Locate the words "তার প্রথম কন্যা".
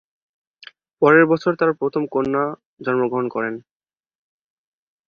1.55-2.43